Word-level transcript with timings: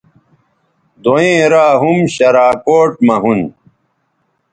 دوئیں 1.03 1.41
را 1.51 1.65
ھُم 1.81 1.97
شراکوٹ 2.13 2.91
مہ 3.05 3.15
ھُون 3.21 3.41